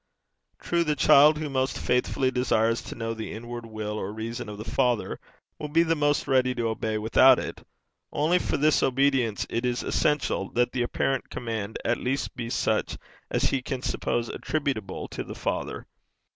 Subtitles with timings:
[0.59, 4.57] True, the child who most faithfully desires to know the inward will or reason of
[4.57, 5.19] the Father,
[5.59, 7.61] will be the most ready to obey without it;
[8.11, 12.97] only for this obedience it is essential that the apparent command at least be such
[13.29, 15.85] as he can suppose attributable to the Father.